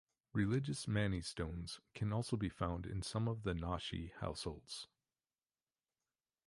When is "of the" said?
3.27-3.53